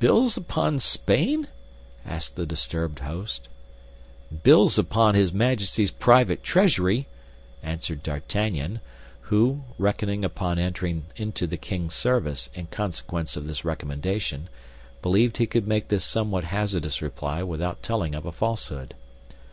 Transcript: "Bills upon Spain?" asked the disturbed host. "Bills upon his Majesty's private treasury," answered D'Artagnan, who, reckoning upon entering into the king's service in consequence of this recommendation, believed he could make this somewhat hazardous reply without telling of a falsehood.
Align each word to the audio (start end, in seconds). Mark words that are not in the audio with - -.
"Bills 0.00 0.36
upon 0.36 0.80
Spain?" 0.80 1.46
asked 2.04 2.34
the 2.34 2.44
disturbed 2.44 2.98
host. 2.98 3.48
"Bills 4.42 4.76
upon 4.76 5.14
his 5.14 5.32
Majesty's 5.32 5.92
private 5.92 6.42
treasury," 6.42 7.06
answered 7.62 8.02
D'Artagnan, 8.02 8.80
who, 9.20 9.62
reckoning 9.78 10.24
upon 10.24 10.58
entering 10.58 11.04
into 11.14 11.46
the 11.46 11.56
king's 11.56 11.94
service 11.94 12.50
in 12.56 12.66
consequence 12.72 13.36
of 13.36 13.46
this 13.46 13.64
recommendation, 13.64 14.48
believed 15.00 15.36
he 15.36 15.46
could 15.46 15.68
make 15.68 15.86
this 15.86 16.04
somewhat 16.04 16.42
hazardous 16.42 17.00
reply 17.00 17.44
without 17.44 17.84
telling 17.84 18.16
of 18.16 18.26
a 18.26 18.32
falsehood. 18.32 18.94